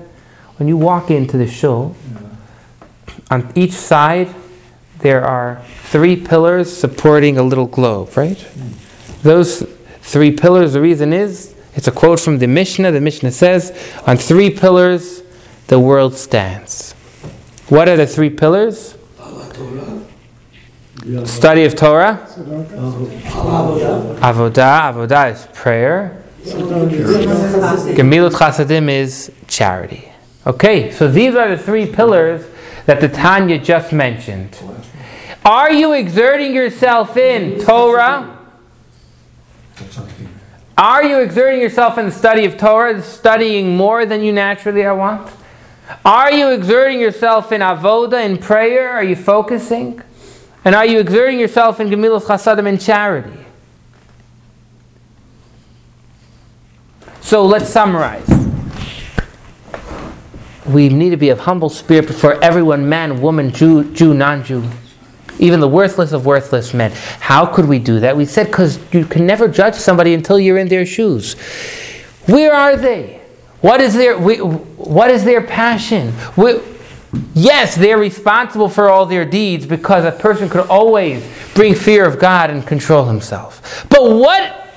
[0.57, 1.95] When you walk into the shul,
[3.29, 4.33] on each side
[4.99, 8.45] there are three pillars supporting a little globe, right?
[9.21, 9.61] Those
[10.01, 12.91] three pillars, the reason is, it's a quote from the Mishnah.
[12.91, 13.71] The Mishnah says,
[14.07, 15.21] On three pillars
[15.67, 16.93] the world stands.
[17.69, 18.97] What are the three pillars?
[21.25, 22.27] Study of Torah.
[24.19, 24.91] Avodah.
[24.91, 26.23] Avodah is prayer.
[26.43, 30.11] Gemilut Chasadim is charity.
[30.45, 32.45] Okay, so these are the three pillars
[32.87, 34.57] that the Tanya just mentioned.
[35.45, 38.33] Are you exerting yourself in Torah?
[40.77, 44.95] Are you exerting yourself in the study of Torah, studying more than you naturally are
[44.95, 45.27] want?
[46.05, 48.91] Are you exerting yourself in avoda, in prayer?
[48.91, 49.99] Are you focusing?
[50.63, 53.45] And are you exerting yourself in gemilut chasadim, in charity?
[57.21, 58.29] So let's summarize.
[60.67, 64.69] We need to be of humble spirit before everyone, man, woman, Jew, Jew, non-Jew
[65.39, 66.91] even the worthless of worthless men.
[67.19, 68.15] How could we do that?
[68.15, 71.33] We said because you can never judge somebody until you're in their shoes.
[72.27, 73.21] Where are they?
[73.61, 76.13] What is their we, what is their passion?
[76.35, 76.59] We,
[77.33, 82.19] yes, they're responsible for all their deeds because a person could always bring fear of
[82.19, 83.85] God and control himself.
[83.89, 84.67] But what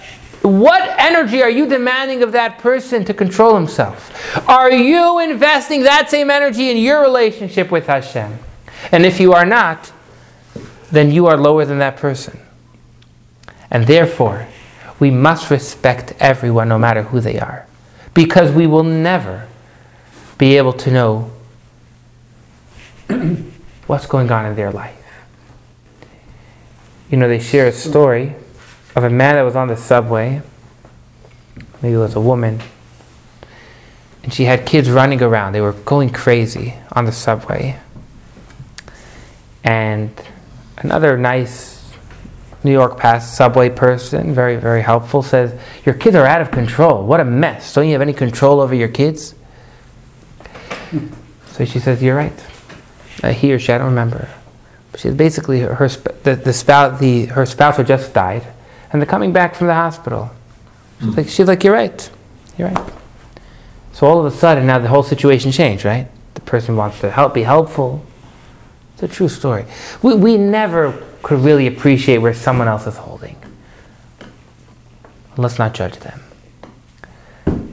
[0.42, 4.48] what energy are you demanding of that person to control himself?
[4.48, 8.38] Are you investing that same energy in your relationship with Hashem?
[8.90, 9.92] And if you are not,
[10.90, 12.40] then you are lower than that person.
[13.70, 14.48] And therefore,
[14.98, 17.66] we must respect everyone no matter who they are.
[18.12, 19.48] Because we will never
[20.36, 21.32] be able to know
[23.86, 24.96] what's going on in their life.
[27.10, 28.34] You know, they share a story
[28.94, 30.42] of a man that was on the subway.
[31.82, 32.60] Maybe it was a woman.
[34.22, 35.52] And she had kids running around.
[35.52, 37.78] They were going crazy on the subway.
[39.64, 40.10] And
[40.80, 41.80] another nice
[42.62, 47.06] New York Pass subway person, very, very helpful, says, Your kids are out of control.
[47.06, 47.72] What a mess.
[47.72, 49.34] Don't you have any control over your kids?
[51.52, 52.46] So she says, You're right.
[53.22, 54.28] Uh, he or she, I don't remember.
[54.92, 58.46] But she's basically, her, sp- the, the spouse, the, her spouse had just died,
[58.92, 60.30] and they're coming back from the hospital.
[61.00, 62.10] She's, like, she's like, You're right.
[62.58, 62.92] You're right.
[63.92, 66.08] So all of a sudden, now the whole situation changed, right?
[66.34, 68.04] The person wants to help, be helpful.
[69.00, 69.64] It's a true story.
[70.02, 70.92] We, we never
[71.22, 73.36] could really appreciate where someone else is holding.
[75.38, 76.20] Let's not judge them.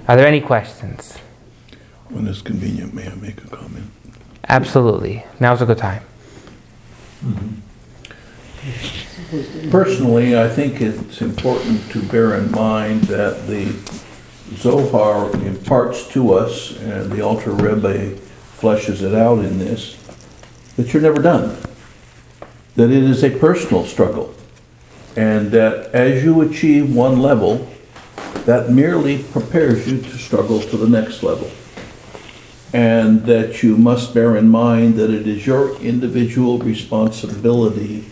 [0.07, 1.17] Are there any questions?
[2.07, 3.91] When it's convenient, may I make a comment?
[4.47, 5.25] Absolutely.
[5.41, 6.03] Now's a good time.
[7.25, 7.55] Mm-hmm.
[9.69, 13.75] Personally, I think it's important to bear in mind that the
[14.55, 18.15] Zohar imparts to us, and the Alter Rebbe
[18.57, 19.97] fleshes it out in this,
[20.77, 21.57] that you're never done.
[22.75, 24.33] That it is a personal struggle.
[25.15, 27.67] And that as you achieve one level,
[28.45, 31.51] that merely prepares you to struggle to the next level.
[32.71, 38.05] And that you must bear in mind that it is your individual responsibility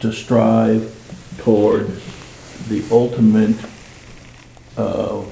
[0.00, 0.94] to strive
[1.38, 1.88] toward
[2.68, 3.56] the ultimate
[4.76, 5.22] uh,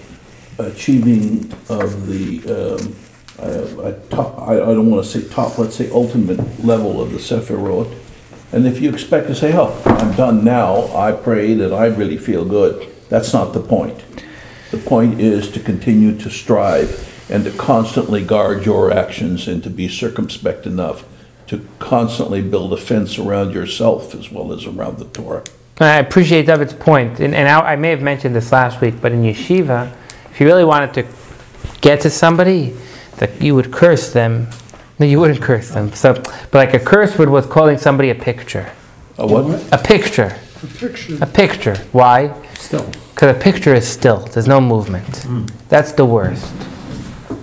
[0.59, 2.97] achieving of the, um,
[3.41, 7.13] I, I, top, I, I don't want to say top, let's say ultimate level of
[7.13, 7.95] the Sephiroth.
[8.53, 12.17] And if you expect to say, oh, I'm done now, I prayed and I really
[12.17, 14.05] feel good, that's not the point.
[14.71, 19.71] The point is to continue to strive and to constantly guard your actions and to
[19.71, 21.05] be circumspect enough
[21.49, 25.45] to constantly build a fence around yourself as well as around the Torah.
[25.81, 29.13] I appreciate David's point, and, and I, I may have mentioned this last week, but
[29.13, 29.93] in yeshiva,
[30.31, 31.07] if you really wanted to
[31.81, 32.77] get to somebody,
[33.19, 34.49] that you would curse them.
[34.99, 35.93] No, you wouldn't curse them.
[35.93, 38.71] So, but like a curse word was calling somebody a picture.
[39.19, 39.73] A what?
[39.73, 40.37] A picture.
[40.63, 41.19] A picture.
[41.21, 41.77] A picture.
[41.93, 42.35] Why?
[42.55, 42.91] Still.
[43.15, 44.19] Because a picture is still.
[44.19, 45.07] There's no movement.
[45.19, 45.47] Hmm.
[45.69, 46.53] That's the worst.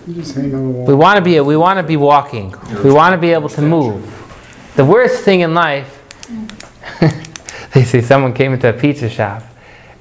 [0.08, 0.86] You just hang on the wall.
[0.86, 1.40] We want to be.
[1.40, 2.54] We want to be walking.
[2.84, 4.04] We want to be able to move.
[4.76, 5.92] The worst thing in life.
[7.74, 9.44] they say someone came into a pizza shop,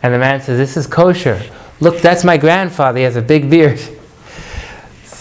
[0.02, 1.40] and the man says, "This is kosher.
[1.80, 2.98] Look, that's my grandfather.
[2.98, 3.80] He has a big beard."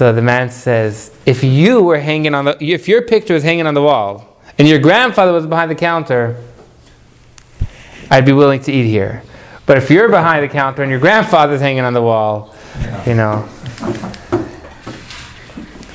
[0.03, 3.65] So the man says, "If you were hanging on the, if your picture was hanging
[3.67, 6.35] on the wall, and your grandfather was behind the counter,
[8.11, 9.23] I'd be willing to eat here.
[9.65, 12.53] But if you're behind the counter and your grandfather's hanging on the wall,
[13.05, 13.47] you know."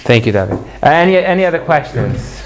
[0.08, 0.56] Thank you, David.
[0.82, 2.42] Uh, any, any other questions?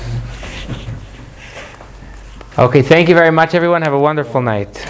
[2.58, 3.82] Okay, thank you very much, everyone.
[3.82, 4.84] Have a wonderful night.